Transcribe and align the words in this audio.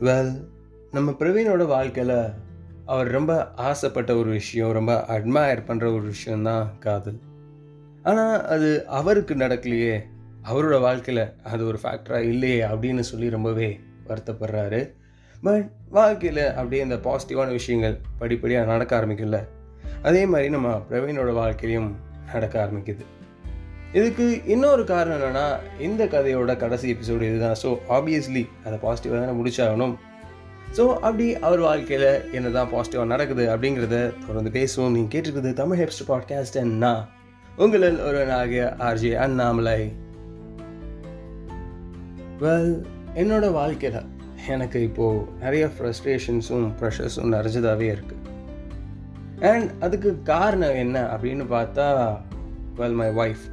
Well 0.00 0.44
நம்ம 0.90 1.10
பிரவீனோட 1.10 1.66
வாழ்க்கையில் 1.66 2.30
அவர் 2.86 3.08
ரொம்ப 3.08 3.50
ஆசைப்பட்ட 3.54 4.16
ஒரு 4.16 4.30
விஷயம் 4.30 4.72
ரொம்ப 4.72 5.04
அட்மயர் 5.08 5.62
பண்ணுற 5.66 5.86
ஒரு 5.86 6.00
விஷயந்தான் 6.00 6.78
காதல். 6.78 7.20
ஆனால் 8.02 8.46
அது 8.46 8.86
அவருக்கு 8.86 9.34
நடக்கலையே 9.34 10.02
அவரோட 10.50 10.80
வாழ்க்கையில் 10.80 11.32
அது 11.42 11.66
ஒரு 11.66 11.78
ஃபேக்டராக 11.82 12.28
இல்லையே 12.28 12.60
அப்படின்னு 12.60 13.00
சொல்லி 13.00 13.30
ரொம்பவே 13.30 13.80
வருத்தப்படுறாரு. 14.06 14.92
பட் 15.42 15.70
வாழ்க்கையில் 15.88 16.46
அப்படியே 16.48 16.82
இந்த 16.82 16.94
பாசிட்டிவான 16.94 17.50
விஷயங்கள் 17.50 18.00
படிப்படியாக 18.18 18.66
நடக்க 18.66 19.00
ஆரம்பிக்கல. 19.00 19.46
அதே 20.02 20.26
மாதிரி 20.26 20.50
நம்ம 20.50 20.82
பிரவீனோட 20.90 21.32
வாழ்க்கையிலையும் 21.42 21.92
நடக்க 22.32 22.64
ஆரம்பிக்குது. 22.64 23.04
இதுக்கு 23.94 24.42
இன்னொரு 24.44 24.84
காரணம் 24.84 25.16
என்னென்னா 25.18 25.44
இந்த 25.78 26.04
கதையோட 26.04 26.56
கடைசி 26.56 26.94
எபிசோடு 26.94 27.28
இதுதான். 27.28 27.56
ஸோ 27.62 27.68
ஆப்வியஸ்லி 27.88 28.42
அதை 28.64 28.78
பாசிட்டிவாக 28.82 29.20
தானே 29.22 29.34
முடிச்சாகணும். 29.38 29.94
ஸோ 30.76 30.84
அப்படி 31.06 31.26
அவர் 31.36 31.60
வாழ்க்கையில் 31.60 32.10
என்ன 32.32 32.50
தான் 32.56 32.70
பாசிட்டிவாக 32.72 33.12
நடக்குது 33.12 33.44
அப்படிங்கிறத 33.52 33.98
தொடர்ந்து 34.26 34.50
பேசுவோம். 34.58 34.92
நீங்கள் 34.96 35.12
கேட்டிருக்குது 35.14 35.52
தமிழ் 35.62 35.80
ஹெப்ஸ்ட் 35.82 36.04
பாட்காஸ்ட் 36.10 36.60
என்ன 36.64 36.92
உங்களில் 37.58 37.98
ஒரு 38.08 38.20
நாகிய 38.32 38.76
ஆர்ஜே 38.88 39.14
அண்ணாமலை. 39.24 39.80
வெல் 42.42 42.72
என்னோடய 43.14 43.56
வாழ்க்கையில் 43.60 44.00
எனக்கு 44.48 44.82
இப்போது 44.82 45.24
நிறைய 45.44 45.70
ஃப்ரஸ்ட்ரேஷன்ஸும் 45.76 46.68
ப்ரெஷர்ஸும் 46.80 47.32
நிறைஞ்சதாகவே 47.36 47.88
இருக்குது 47.94 48.26
அண்ட் 49.52 49.70
அதுக்கு 49.80 50.22
காரணம் 50.22 50.76
என்ன 50.76 50.96
அப்படின்னு 51.14 51.46
பார்த்தா 51.54 51.86
வெல் 52.80 52.98
மை 53.00 53.08
ஒய்ஃப் 53.22 53.44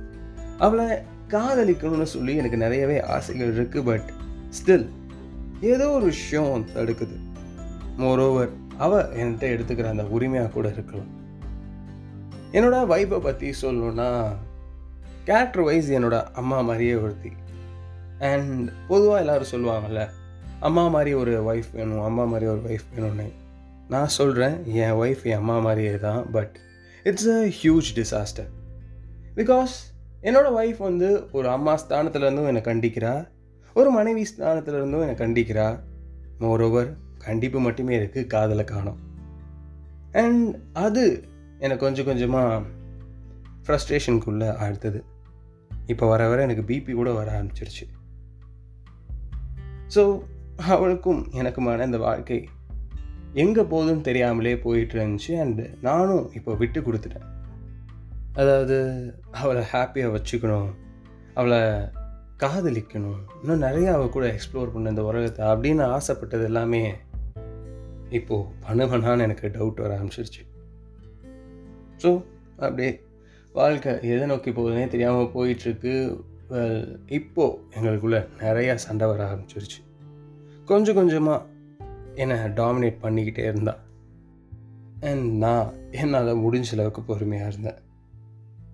அவளை 0.57 0.97
காதலிக்கணும்னு 1.29 2.03
சொல்லி 2.03 2.35
எனக்கு 2.35 2.57
நிறையவே 2.57 3.03
ஆசைகள் 3.03 3.53
இருக்குது 3.57 3.85
பட் 3.85 4.09
ஸ்டில் 4.57 4.87
ஏதோ 5.61 5.89
ஒரு 5.89 6.05
விஷயம் 6.05 6.65
தடுக்குது. 6.75 7.15
மோரோவர் 7.97 8.49
அவள் 8.77 9.05
என்கிட்ட 9.05 9.45
எடுத்துக்கிற 9.55 9.89
அந்த 9.89 10.03
உரிமையாக 10.03 10.49
கூட 10.49 10.69
இருக்கலாம். 10.69 11.11
என்னோட 12.51 12.75
வைஃபை 12.91 13.19
பற்றி 13.19 13.53
சொல்லணுன்னா 13.61 14.09
கேரக்டர் 15.23 15.61
வைஸ் 15.61 15.89
என்னோட 15.91 16.23
அம்மா 16.33 16.61
மாதிரியே 16.61 16.95
ஒருத்தி. 16.95 17.31
அண்ட் 18.19 18.69
பொதுவாக 18.87 19.19
எல்லாரும் 19.19 19.51
சொல்லுவாங்கள்ல 19.51 20.09
அம்மா 20.59 20.87
மாதிரி 20.87 21.13
ஒரு 21.13 21.53
ஒய்ஃப் 21.53 21.71
வேணும் 21.71 22.03
அம்மா 22.03 22.25
மாதிரி 22.25 22.51
ஒரு 22.51 22.61
ஒய்ஃப் 22.69 22.87
வேணும்னு. 22.95 23.31
நான் 23.87 24.07
சொல்கிறேன் 24.07 24.65
என் 24.65 24.91
ஒய்ஃப் 24.91 25.23
என் 25.23 25.37
அம்மா 25.37 25.59
மாதிரியே 25.59 25.97
தான் 25.97 26.31
but 26.31 26.55
it's 27.03 27.27
a 27.27 27.51
huge 27.61 27.89
disaster 27.95 28.49
because 29.35 29.73
என்னோட 30.27 30.47
ஒய்ஃப் 30.59 30.77
வந்து 30.77 31.09
ஒரு 31.31 31.47
அம்மா 31.49 31.73
ஸ்தானத்துலேருந்தும் 31.81 32.49
என்னை 32.51 32.61
கண்டிக்கிறா. 32.61 33.27
ஒரு 33.73 33.89
மனைவி 33.91 34.23
ஸ்தானத்துலேருந்தும் 34.37 35.03
என்னை 35.05 35.17
கண்டிக்கிறா. 35.23 35.79
மோரோவர் 36.39 36.89
கண்டிப்பு 37.17 37.59
மட்டுமே 37.59 37.93
இருக்குது 37.99 38.27
காதலை 38.27 38.63
காணும். 38.63 38.99
அண்ட் 40.11 40.55
அது 40.73 41.03
எனக்கு 41.59 41.85
கொஞ்சம் 41.85 42.05
கொஞ்சமாக 42.05 42.63
ஃப்ரஸ்ட்ரேஷனுக்குள்ளே 43.65 44.49
அடுத்தது 44.55 45.03
இப்போ 45.85 46.07
வர 46.07 46.27
வர 46.27 46.41
எனக்கு 46.47 46.63
பிபி 46.73 46.93
கூட 46.93 47.11
வர 47.11 47.29
ஆரம்பிச்சிருச்சு. 47.37 47.85
ஸோ 49.95 50.03
அவளுக்கும் 50.73 51.21
எனக்குமான 51.33 51.85
இந்த 51.85 51.97
வாழ்க்கை 51.97 52.39
எங்கே 53.33 53.63
போதும் 53.63 54.01
தெரியாமலே 54.01 54.57
போயிட்டு 54.57 54.95
இருந்துச்சு. 54.97 55.31
அண்டு 55.45 55.65
நானும் 55.81 56.25
இப்போ 56.33 56.53
விட்டு 56.53 56.81
கொடுத்துட்டேன். 56.81 57.27
அதாவது 58.41 58.77
அவளை 59.41 59.61
ஹாப்பியாக 59.73 60.13
வச்சுக்கணும். 60.15 60.69
அவளை 61.39 61.59
காதலிக்கணும். 62.43 63.19
இன்னும் 63.41 63.65
நிறையா 63.67 63.91
அவள் 63.97 64.15
கூட 64.15 64.25
எக்ஸ்ப்ளோர் 64.31 64.73
பண்ண 64.73 64.93
இந்த 64.93 65.03
உலகத்தை 65.09 65.43
அப்படின்னு 65.51 65.83
ஆசைப்பட்டது 65.97 66.45
எல்லாமே 66.49 66.81
இப்போது 68.17 68.49
பண்ணுவேனான்னு 68.65 69.25
எனக்கு 69.27 69.47
டவுட் 69.55 69.81
வர 69.83 69.91
ஆரம்பிச்சிருச்சு. 69.97 70.43
ஸோ 72.03 72.09
அப்படியே 72.65 72.91
வாழ்க்கை 73.59 73.91
எதை 74.13 74.25
நோக்கி 74.31 74.51
போகுதுன்னே 74.51 74.87
தெரியாமல் 74.93 75.33
போயிட்டுருக்கு. 75.35 75.93
இப்போது 77.17 77.57
எங்களுக்குள்ளே 77.77 78.21
நிறையா 78.43 78.73
சண்டை 78.85 79.05
வர 79.11 79.21
ஆரம்பிச்சிருச்சு. 79.29 79.79
கொஞ்சம் 80.71 80.97
கொஞ்சமாக 80.99 81.45
என்னை 82.23 82.37
டாமினேட் 82.59 83.01
பண்ணிக்கிட்டே 83.05 83.45
இருந்தா. 83.51 83.73
அண்ட் 85.09 85.25
நான் 85.43 85.73
என்னால் 86.01 86.41
முடிஞ்ச 86.43 86.69
அளவுக்கு 86.75 87.01
பொறுமையாக 87.09 87.51
இருந்தேன். 87.51 87.79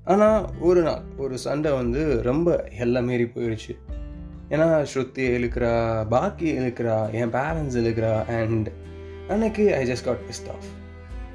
ஆனால் 0.06 0.50
ஒரு 0.60 0.82
நாள் 0.82 1.04
ஒரு 1.18 1.38
சண்டை 1.38 1.72
வந்து 1.72 2.22
ரொம்ப 2.24 2.70
எல்லாம் 2.78 3.06
மீறி 3.06 3.24
போயிடுச்சு 3.24 3.74
ஏன்னா 4.50 4.68
ஸ்ருத்தி 4.94 5.26
இழுக்கிறா 5.38 5.74
பாக்கி 6.08 6.48
இழுக்கிறா 6.60 7.12
என் 7.12 7.34
பேரண்ட்ஸ் 7.36 7.78
இழுக்கிறா 7.82 8.14
அண்ட் 8.26 8.70
அன்னைக்கு 9.28 9.76
I 9.76 9.92
just 9.92 10.04
got 10.04 10.24
pissed 10.30 10.50
off 10.50 10.70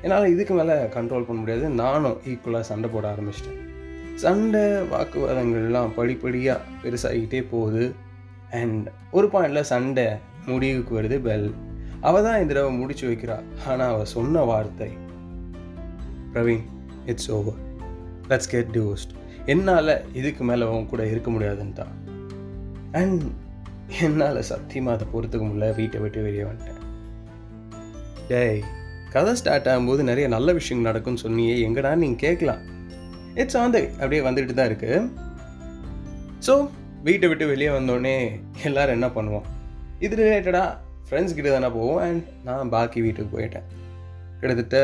என்னால் 0.02 0.32
இதுக்கு 0.32 0.54
மேலே 0.54 0.72
கண்ட்ரோல் 0.72 1.24
பண்ண 1.26 1.40
முடியாது. 1.40 1.68
நானும் 1.68 2.18
ஈக்குவலாக 2.26 2.60
சண்டை 2.60 2.90
போட 2.90 3.14
ஆரம்பிச்சிட்டேன். 3.14 3.62
சண்டை 4.14 4.64
வாக்குவாதங்கள்லாம் 4.92 5.94
படிப்படியாக 5.94 6.60
பெருசாகிக்கிட்டே 6.82 7.44
போகுது. 7.50 7.94
அண்ட் 8.50 8.86
ஒரு 9.10 9.26
பாயிண்டில் 9.26 9.60
சண்டை 9.60 10.06
முடிவுக்கு 10.46 11.00
வருது 11.00 11.20
பெல் 11.20 11.54
அவள் 12.00 12.22
தான் 12.22 12.40
இந்த 12.40 12.54
தடவை 12.54 12.72
முடிச்சு 12.72 13.08
வைக்கிறா. 13.08 13.42
ஆனால் 13.66 13.92
அவள் 13.94 14.04
சொன்ன 14.04 14.42
வார்த்தை 14.42 14.90
Praveen 16.34 16.64
it's 17.06 17.30
over 17.30 17.60
let's 18.30 18.52
get 18.54 18.72
divorced 18.76 19.12
என்னால் 19.52 19.94
இதுக்கு 20.20 20.44
மேலே 20.50 20.64
உன் 20.74 20.88
கூட 20.92 21.02
இருக்க 21.12 21.30
முடியாதுன்ட்டான் 21.34 21.94
அண்ட் 23.00 23.24
என்னால் 24.06 24.40
சத்தியமாக 24.50 24.96
அதை 24.96 25.06
பொறுத்துக்க 25.12 25.44
முடியல 25.48 25.66
வீட்டை 25.80 25.98
விட்டு 26.04 26.24
வெளியே 26.26 26.46
வந்துட்டேன். 26.48 26.80
டேய் 28.30 28.62
கதை 29.14 29.34
ஸ்டார்ட் 29.40 29.68
ஆகும்போது 29.72 30.02
நிறைய 30.10 30.26
நல்ல 30.36 30.48
விஷயங்கள் 30.58 30.90
நடக்கும்னு 30.90 31.24
சொன்னியே 31.24 31.54
எங்கடா 31.66 31.92
நீங்கள் 32.02 32.22
கேட்கலாம்? 32.24 32.62
இட்ஸ் 33.42 33.58
ஆன் 33.60 33.74
த 33.74 33.78
அப்படியே 34.00 34.22
வந்துட்டு 34.28 34.56
தான் 34.58 34.68
இருக்குது 34.70 34.98
ஸோ 36.46 36.54
வீட்டை 37.08 37.26
விட்டு 37.30 37.46
வெளியே 37.52 37.70
வந்தோடனே 37.78 38.16
எல்லோரும் 38.68 38.96
என்ன 38.98 39.08
பண்ணுவோம்? 39.16 39.46
இது 40.04 40.14
ரிலேட்டடாக 40.22 40.70
ஃப்ரெண்ட்ஸ் 41.08 41.36
கிட்ட 41.36 41.48
தானே 41.56 41.68
போவோம் 41.76 42.00
அண்ட் 42.06 42.22
நான் 42.46 42.72
பாக்கி 42.74 43.00
வீட்டுக்கு 43.06 43.30
போயிட்டேன். 43.36 43.66
கிட்டத்தட்ட 44.40 44.78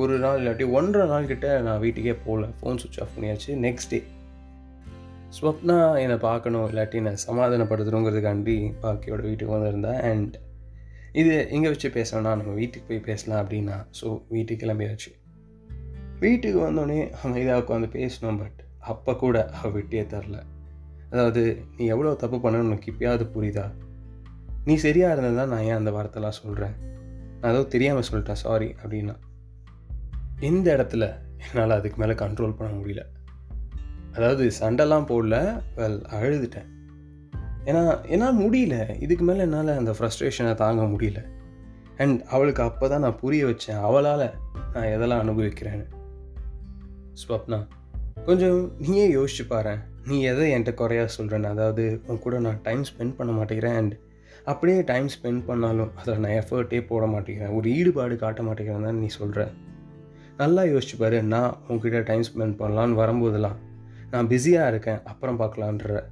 ஒரு 0.00 0.14
நாள் 0.18 0.38
இல்லாட்டி 0.40 0.64
ஒன்றரை 0.78 1.06
நாள் 1.12 1.30
கிட்ட 1.30 1.46
நான் 1.66 1.82
வீட்டுக்கே 1.84 2.14
போகல. 2.26 2.46
ஃபோன் 2.58 2.78
சுவிச் 2.82 3.00
ஆஃப் 3.02 3.12
பண்ணியாச்சு. 3.16 3.50
நெக்ஸ்ட் 3.66 3.92
டே 3.92 4.00
ஸ்வப்னா 5.36 5.76
என்னை 6.02 6.16
பார்க்கணும் 6.24 6.66
இல்லாட்டி 6.70 6.98
நான் 7.06 7.22
சமாதானப்படுத்தணுங்கிறதுக்காண்டி 7.26 8.56
பாக்கியோட 8.82 9.20
வீட்டுக்கு 9.28 9.54
வந்திருந்தேன். 9.56 10.00
அண்ட் 10.10 10.34
இது 11.20 11.34
இங்கே 11.50 11.68
வச்சு 11.72 11.88
பேசணும்னா 11.88 12.32
நம்ம 12.40 12.54
வீட்டுக்கு 12.60 12.88
போய் 12.88 13.06
பேசலாம் 13.10 13.40
அப்படின்னா 13.42 13.76
ஸோ 14.00 14.06
வீட்டுக்கு 14.28 14.62
கிளம்பியாச்சு. 14.64 15.10
வீட்டுக்கு 16.20 16.58
வந்தோடனே 16.64 16.98
அமைதியாக 17.22 17.62
உட்காந்து 17.62 17.88
பேசணும் 17.98 18.40
பட் 18.42 18.60
அப்போ 18.92 19.12
கூட 19.22 19.36
அவள் 19.58 19.74
விட்டே 19.76 20.02
தரல. 20.14 20.38
அதாவது 21.10 21.42
நீ 21.76 21.84
எவ்வளோ 21.86 22.14
தப்பு 22.22 22.36
பண்ணணும்னு 22.36 22.70
உனக்கு 22.70 22.90
இப்பயாவது 22.92 23.26
புரியுதா? 23.34 23.66
நீ 24.64 24.74
சரியாக 24.86 25.14
இருந்தது 25.14 25.36
தான் 25.36 25.48
நான் 25.48 25.66
ஏன் 25.68 25.78
அந்த 25.80 25.90
வார்த்தைலாம் 25.90 26.40
சொல்கிறேன் 26.40 26.74
நான் 27.40 27.50
அதோ 27.52 27.62
தெரியாமல் 27.74 28.06
சொல்லிட்டேன் 28.10 28.42
சாரி 28.44 28.68
அப்படின்னா. 28.82 29.14
இந்த 30.40 30.76
இடத்துல 30.76 31.14
என்னால் 31.38 31.78
அதுக்கு 31.78 32.06
மேலே 32.06 32.18
கண்ட்ரோல் 32.18 32.56
பண்ண 32.56 32.74
முடியல. 32.74 33.02
அதாவது 34.14 34.50
சண்டைலாம் 34.60 35.08
போடல. 35.08 35.62
வெல் 35.76 36.04
அழுதுட்டேன். 36.10 36.68
ஏன்னா 37.64 38.08
என்னால் 38.08 38.38
முடியல. 38.38 39.02
இதுக்கு 39.02 39.24
மேலே 39.24 39.40
என்னால் 39.40 39.68
அந்த 39.68 39.94
ஃப்ரஸ்ட்ரேஷனை 39.98 40.54
தாங்க 40.54 40.82
முடியல. 40.82 41.24
அண்ட் 41.96 42.20
அவளுக்கு 42.20 42.62
அப்போ 42.62 42.88
தான் 42.88 43.00
நான் 43.00 43.18
புரிய 43.18 43.46
வச்சேன். 43.46 43.80
அவளால் 43.80 44.34
நான் 44.74 44.84
எதெல்லாம் 44.84 45.28
அனுபவிக்கிறேன்னு. 45.28 45.86
ஸ்வப்னா 47.14 47.66
கொஞ்சம் 48.24 48.72
நீயே 48.78 49.14
யோசிச்சு 49.14 49.46
பாரு. 49.48 49.76
நீ 50.06 50.22
எதை 50.22 50.54
என்கிட்ட 50.54 50.74
குறையா 50.74 51.06
சொல்கிறேன்னு 51.18 51.44
அதாவது 51.44 52.00
உன் 52.06 52.18
கூட 52.18 52.38
நான் 52.38 52.58
டைம் 52.62 52.82
ஸ்பெண்ட் 52.82 53.14
பண்ண 53.14 53.42
மாட்டேங்கிறேன். 53.42 53.76
அண்ட் 53.76 53.94
அப்படியே 54.44 54.82
டைம் 54.82 55.06
ஸ்பெண்ட் 55.06 55.44
பண்ணாலும் 55.44 55.96
அதில் 55.96 56.18
நான் 56.18 56.30
எஃபர்ட்டே 56.30 56.86
போட 56.86 57.06
மாட்டேங்கிறேன். 57.06 57.54
ஒரு 57.54 57.76
ஈடுபாடு 57.76 58.16
காட்ட 58.16 58.42
மாட்டேங்கிறேன் 58.42 58.82
தான் 58.82 58.98
நீ 58.98 59.06
சொல்கிற 59.06 59.50
நல்லா 60.36 60.62
யோசிச்சு 60.62 61.22
நான் 61.22 61.56
உங்ககிட்ட 61.68 62.00
டைம் 62.00 62.22
ஸ்பெண்ட் 62.22 62.60
பண்ணலான்னு 62.62 63.00
வரும்போதெல்லாம் 63.00 63.56
நான் 64.10 64.28
பிஸியாக 64.28 64.68
இருக்கேன் 64.68 64.98
அப்புறம் 65.04 65.38
பார்க்கலான்ற. 65.40 66.02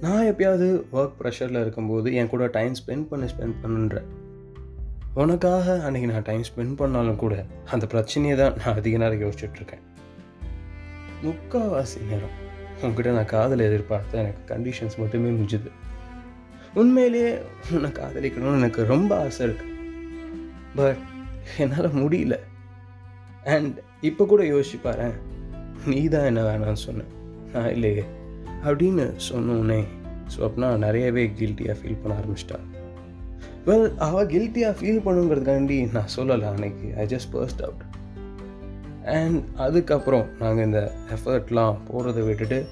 நான் 0.00 0.24
எப்பயாவது 0.24 0.82
ஒர்க் 0.92 1.12
ப்ரெஷரில் 1.20 1.60
இருக்கும்போது 1.60 2.14
என் 2.14 2.28
கூட 2.28 2.46
டைம் 2.46 2.72
ஸ்பெண்ட் 2.72 3.02
பண்ண 3.02 3.26
ஸ்பெண்ட் 3.26 3.54
பண்ணுன்ற. 3.62 4.02
உனக்காக 5.14 5.90
அன்றைக்கி 5.90 6.12
நான் 6.12 6.22
டைம் 6.22 6.42
ஸ்பெண்ட் 6.42 6.76
பண்ணாலும் 6.76 7.16
கூட 7.16 7.44
அந்த 7.70 7.86
பிரச்சனையை 7.86 8.38
தான் 8.38 8.54
நான் 8.64 8.74
அதிக 8.74 8.98
நேரம் 8.98 9.20
யோசிச்சுட்ருக்கேன் 9.20 9.82
முக்கால்வாசி 11.22 12.00
நேரம் 12.10 12.36
உங்ககிட்ட 12.82 13.10
நான் 13.10 13.24
காதலை 13.24 13.66
எதிர்பார்த்தேன் 13.66 14.22
எனக்கு 14.22 14.54
கண்டிஷன்ஸ் 14.54 14.98
மட்டுமே 14.98 15.28
முடிஞ்சுது 15.28 15.70
உண்மையிலேயே 16.74 17.38
உன்னை 17.72 17.90
காதலிக்கணும்னு 17.90 18.56
எனக்கு 18.56 18.84
ரொம்ப 18.84 19.20
ஆசை 19.20 19.46
இருக்கு. 19.46 19.66
பட் 20.76 20.96
என்னால் 21.58 21.94
முடியல. 21.94 22.38
அண்ட் 23.44 23.78
இப்போ 24.00 24.24
கூட 24.24 24.42
யோசிப்பாரு 24.44 25.12
நீ 25.86 26.08
தான் 26.08 26.24
என்ன 26.24 26.40
வேணாம்னு 26.42 26.84
சொன்னேன் 26.88 27.12
நான் 27.52 27.70
இல்லையே. 27.70 28.04
அப்படின்னு 28.64 29.12
சொன்னோன்னே 29.28 29.84
ஸ்வப்னா 30.34 30.76
நிறையவே 30.76 31.24
கில்ட்டியாக 31.38 31.76
ஃபீல் 31.80 32.00
பண்ண 32.02 32.16
ஆரம்பிச்சிட்டா 32.20 32.58
வெல் 33.66 33.96
அவள் 33.96 34.26
கில்ட்டியாக 34.26 34.74
ஃபீல் 34.78 35.02
பண்ணுங்கிறதுக்காண்டி 35.06 35.92
நான் 35.92 36.12
சொல்லலை 36.16 36.46
அன்னைக்கு. 36.52 36.94
I 36.96 37.06
just 37.06 37.30
burst 37.32 37.62
out 37.62 37.82
and 39.04 39.42
அதுக்கப்புறம் 39.56 40.26
நாங்கள் 40.38 40.64
இந்த 40.64 40.92
எஃபர்ட்லாம் 41.16 41.76
போகிறத 41.88 42.24
விட்டுட்டு 42.24 42.64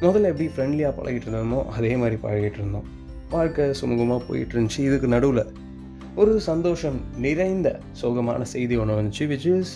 முதல்ல 0.00 0.30
எப்படி 0.32 0.46
ஃப்ரெண்ட்லியாக 0.56 0.92
பழகிட்டு 0.98 1.26
இருந்தோமோ 1.28 1.66
அதே 1.66 1.96
மாதிரி 1.96 2.16
பழகிட்டு 2.22 2.58
இருந்தோம். 2.58 2.86
வாழ்க்கை 3.30 3.64
சுமூகமாக 3.80 4.22
போயிட்டு 4.28 4.60
இருந்துச்சு. 4.60 4.78
இதுக்கு 4.78 5.06
நடுவில் 5.06 5.44
ஒரு 6.14 6.40
சந்தோஷம் 6.40 7.00
நிறைந்த 7.16 7.80
சோகமான 8.02 8.42
செய்தி 8.42 8.76
ஒன்று 8.76 8.98
வந்துச்சு 9.00 9.26
விச் 9.32 9.46
இஸ் 9.56 9.74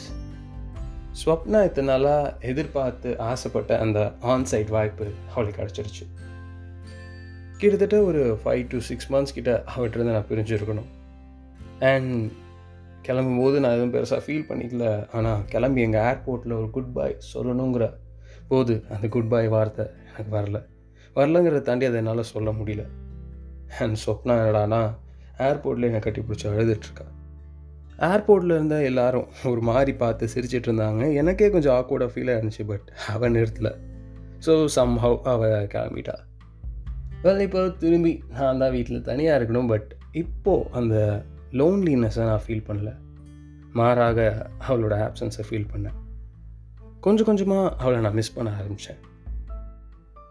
ஸ்வப்னா 1.21 1.59
இத்தனை 1.65 1.89
நாளாக 1.89 2.33
எதிர்பார்த்து 2.41 3.19
ஆசைப்பட்ட 3.19 3.79
அந்த 3.79 3.99
ஆன்சைட் 4.33 4.69
வாய்ப்பு 4.69 5.07
அவளுக்கு 5.35 5.59
கிடச்சிருச்சு. 5.61 6.05
கிட்டத்தட்ட 7.59 8.03
ஒரு 8.03 8.41
ஃபைவ் 8.45 8.65
டு 8.73 8.79
சிக்ஸ் 8.79 9.13
மந்த்ஸ் 9.13 9.35
கிட்ட 9.35 9.65
அவர்கிட்ட 9.75 9.99
இருந்து 9.99 10.17
நான் 10.17 10.29
பிரிஞ்சிருக்கணும். 10.31 10.91
அண்ட் 11.91 12.31
கிளம்பும் 13.03 13.41
போது 13.43 13.61
நான் 13.61 13.73
எதுவும் 13.73 13.95
பெருசாக 13.95 14.21
ஃபீல் 14.27 14.47
பண்ணிக்கல. 14.51 15.07
ஆனால் 15.13 15.45
கிளம்பி 15.45 15.81
எங்கள் 15.81 16.05
ஏர்போர்ட்டில் 16.11 16.59
ஒரு 16.61 16.71
குட் 16.71 16.93
பாய் 16.93 17.17
சொல்லணுங்கிற 17.33 17.87
போது 18.49 18.85
அந்த 18.89 19.09
குட் 19.09 19.29
பை 19.29 19.49
வார்த்தை 19.49 19.87
எனக்கு 20.11 20.31
வரல. 20.39 20.61
வரலங்கிறத 21.17 21.63
தாண்டி 21.63 21.87
அதை 21.87 21.99
என்னால் 21.99 22.31
சொல்ல 22.35 22.51
முடியல. 22.51 22.85
அண்ட் 23.79 23.97
சொப்னா 24.07 24.37
என்னடானா 24.43 24.83
ஏர்போர்ட்டில் 25.39 25.89
என்னை 25.91 26.01
கட்டி 26.01 26.21
பிடிச்சி 26.21 26.49
அழுதுட்ருக்கா 26.53 27.07
ஏர்போர்ட்டில் 28.11 28.55
இருந்த 28.57 28.77
எல்லாரும் 28.83 29.29
ஒரு 29.51 29.61
மாதிரி 29.69 29.93
பார்த்து 30.01 30.25
சிரிச்சிட்டு 30.33 30.69
இருந்தாங்க. 30.69 31.03
எனக்கே 31.21 31.51
கொஞ்சம் 31.51 31.77
ஆக்வர்டாக 31.77 32.11
ஃபீலாக 32.15 32.39
இருந்துச்சு 32.39 32.65
பட் 32.71 32.89
அவன் 33.13 33.35
நிறுத்தல. 33.37 33.71
ஸோ 34.47 34.53
சம்ஹவ் 34.77 35.17
அவள் 35.33 35.55
கிளம்பிட்டா. 35.75 36.17
வெல் 37.23 37.45
இப்போ 37.47 37.63
திரும்பி 37.83 38.13
நான் 38.39 38.61
தான் 38.63 38.75
வீட்டில் 38.77 39.07
தனியாக 39.11 39.39
இருக்கணும் 39.39 39.71
பட் 39.73 39.89
இப்போது 40.23 40.69
அந்த 40.81 40.97
லோன்லினஸை 41.61 42.25
நான் 42.31 42.45
ஃபீல் 42.47 42.67
பண்ணல. 42.69 42.93
மாறாக 43.79 44.21
அவளோட 44.69 44.95
ஆப்சன்ஸை 45.07 45.45
ஃபீல் 45.49 45.71
பண்ணேன். 45.73 45.97
கொஞ்சம் 47.01 47.29
கொஞ்சமாக 47.31 47.73
அவளை 47.83 47.99
நான் 48.01 48.19
மிஸ் 48.21 48.37
பண்ண 48.37 48.51
ஆரம்பித்தேன் 48.61 49.03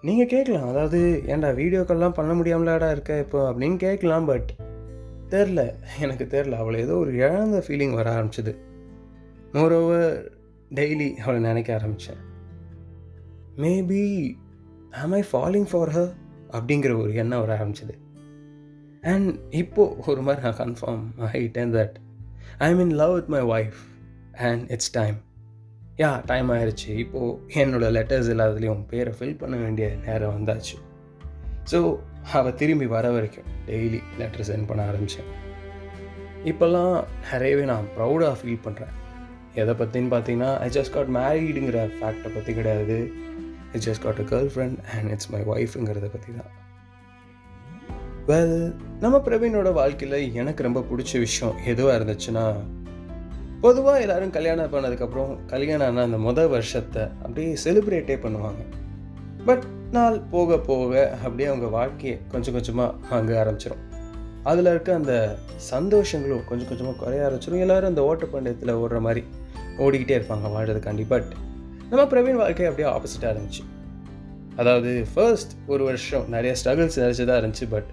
நீங்கள் 0.07 0.31
கேட்கலாம் 0.31 0.69
அதாவது 0.71 0.99
ஏன்டா 1.33 1.49
வீடியோக்கெல்லாம் 1.59 2.15
பண்ண 2.17 2.31
முடியாமலாடா 2.39 2.89
இருக்க 2.91 3.19
இப்போ 3.25 3.39
அப்படின்னு 3.51 3.77
கேட்கலாம் 3.85 4.25
பட் 4.31 4.49
தெரில. 5.29 5.61
எனக்கு 5.99 6.25
தெரில. 6.29 6.51
அவளை 6.51 6.79
ஏதோ 6.79 6.95
ஒரு 6.95 7.11
இழந்த 7.15 7.63
ஃபீலிங் 7.67 7.93
வர 7.93 8.07
ஆரம்பிச்சிது. 8.17 8.53
மோரோவர் 9.51 10.15
டெய்லி 10.75 11.09
அவளை 11.13 11.41
நினைக்க 11.41 11.73
ஆரம்பித்தேன் 11.73 12.21
மேபி 13.57 14.03
ஆம் 14.91 15.11
ஐ 15.11 15.23
ஃபாலிங் 15.31 15.67
ஃபார் 15.71 15.91
ஹர் 15.95 16.13
அப்படிங்கிற 16.51 17.01
ஒரு 17.01 17.13
எண்ணம் 17.13 17.39
வர 17.39 17.51
ஆரம்பிச்சிது. 17.57 17.95
அண்ட் 19.01 19.29
இப்போது 19.49 19.95
ஒரு 20.05 20.21
மாதிரி 20.21 20.43
நான் 20.45 20.59
கன்ஃபார்ம் 20.61 21.05
ஆகிட்டேன் 21.19 21.73
that 21.77 21.95
I 22.57 22.75
mean 22.75 22.89
love 22.89 23.13
with 23.13 23.31
my 23.35 23.41
wife 23.41 23.79
and 24.37 24.69
it's 24.69 24.91
time 24.91 25.17
yeah 25.97 26.21
time 26.25 26.49
ஆயிடுச்சு 26.51 26.89
இப்போது 26.97 27.39
என்னோடய 27.53 27.93
லெட்டர்ஸ் 27.97 28.31
எல்லாத்துலேயும் 28.33 28.83
பேரை 28.87 29.13
ஃபில் 29.19 29.37
பண்ண 29.37 29.55
வேண்டிய 29.55 29.87
நேரம் 30.05 30.35
வந்தாச்சு. 30.37 30.75
ஸோ 31.71 31.79
அவள் 32.33 32.55
திரும்பி 32.55 32.85
வர 32.85 33.11
வரைக்கும் 33.11 33.49
டெய்லி 33.67 33.99
லெட்டர் 34.17 34.47
சென்ட் 34.49 34.67
பண்ண 34.67 34.83
ஆரம்பித்தேன் 34.85 35.31
இப்போல்லாம் 36.51 37.03
நிறையவே 37.31 37.63
நான் 37.63 37.85
ப்ரௌடாக 37.97 38.35
ஃபீல் 38.41 38.63
பண்ணுறேன் 38.65 38.93
எதை 39.53 39.73
பற்றின்னு 39.73 40.11
பார்த்தீங்கன்னா 40.13 40.59
ஐ 40.59 40.69
ஜஸ்ட் 40.69 40.93
காட் 40.93 41.11
மேரீடுங்கிற 41.17 41.79
ஃபேக்டை 41.99 42.29
பற்றி 42.33 42.53
கிடையாது. 42.53 43.11
I 43.75 43.79
just 43.79 44.03
got 44.05 44.19
a 44.19 44.25
girlfriend 44.53 44.77
and 44.95 45.11
it's 45.11 45.29
my 45.29 45.41
ஒய்ஃபுங்கிறத 45.53 46.07
பற்றி 46.15 46.31
தான். 46.39 46.51
வெல் 48.29 48.73
நம்ம 48.99 49.17
பிரவீனோட 49.17 49.73
வாழ்க்கையில் 49.73 50.33
எனக்கு 50.33 50.63
ரொம்ப 50.63 50.83
பிடிச்ச 50.89 51.19
விஷயம் 51.19 51.55
எதுவாக 51.65 51.97
இருந்துச்சுன்னா 51.99 52.45
பொதுவாக 53.61 54.01
எல்லாரும் 54.01 54.29
கல்யாணம் 54.29 54.73
பண்ணதுக்கப்புறம் 54.73 55.45
கல்யாணம் 55.45 55.87
ஆன 55.87 56.01
அந்த 56.01 56.17
மொதல் 56.17 56.49
வருஷத்தை 56.49 57.01
அப்படியே 57.01 57.57
செலிப்ரேட்டே 57.65 58.17
பண்ணுவாங்க. 58.25 58.63
பட் 59.45 59.65
நாள் 59.91 60.19
போக 60.19 60.57
போக 60.57 61.17
அப்படியே 61.23 61.49
அவங்க 61.49 61.67
வாழ்க்கையை 61.67 62.19
கொஞ்சம் 62.31 62.53
கொஞ்சமாக 62.53 62.93
வாங்க 63.09 63.43
ஆரம்பிச்சிடும் 63.43 63.83
அதில் 64.43 64.65
இருக்க 64.65 64.93
அந்த 64.93 65.37
சந்தோஷங்களும் 65.71 66.45
கொஞ்சம் 66.45 66.67
கொஞ்சமாக 66.67 66.97
குறைய 66.99 67.29
ஆரம்பிச்சிடும் 67.29 67.59
எல்லோரும் 67.59 67.95
அந்த 67.95 68.01
ஓட்டப்பந்தயத்தில் 68.01 68.73
ஓடுற 68.73 68.99
மாதிரி 68.99 69.23
ஓடிக்கிட்டே 69.77 70.17
இருப்பாங்க 70.19 70.51
வாழ்கிறதுக்காண்டி 70.55 71.05
பட் 71.07 71.23
நம்ம 71.89 72.05
பிரவீன் 72.05 72.33
வாழ்க்கை 72.33 72.65
அப்படியே 72.65 72.95
ஆப்போசிட்டாக 72.95 73.37
இருந்துச்சு. 73.37 73.63
அதாவது 74.55 75.05
ஃபர்ஸ்ட் 75.13 75.51
ஒரு 75.67 75.83
வருஷம் 75.83 76.29
நிறைய 76.29 76.55
ஸ்ட்ரகிள்ஸ் 76.63 76.99
நிறைச்சதாக 76.99 77.41
இருந்துச்சு. 77.41 77.69
பட் 77.69 77.85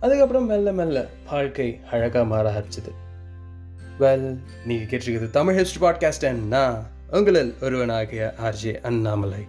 அதுக்கப்புறம் 0.00 0.46
மெல்ல 0.46 0.72
மெல்ல 0.72 1.06
வாழ்க்கை 1.30 1.80
அழகாக 1.90 2.24
மாற 2.24 2.52
ஆரம்பிச்சது. 2.52 2.92
வெல் 4.00 4.36
நீங்கள் 4.66 5.00
கேட்டிருக்கிறது 5.00 5.30
தமிழ் 5.30 5.54
ஹிஸ்ட்ரி 5.54 5.86
பாட்காஸ்ட் 5.86 6.32
நான் 6.32 6.86
உங்களில் 7.10 7.54
ஒருவனாகிய 7.62 8.34
ஆர்ஜே 8.44 8.80
அண்ணாமலை. 8.80 9.46